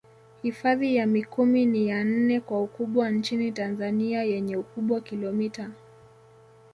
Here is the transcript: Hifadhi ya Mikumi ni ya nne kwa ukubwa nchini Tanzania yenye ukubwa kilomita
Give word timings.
Hifadhi 0.43 0.95
ya 0.95 1.07
Mikumi 1.07 1.65
ni 1.65 1.87
ya 1.87 2.03
nne 2.03 2.39
kwa 2.39 2.63
ukubwa 2.63 3.09
nchini 3.09 3.51
Tanzania 3.51 4.23
yenye 4.23 4.57
ukubwa 4.57 5.01
kilomita 5.01 5.69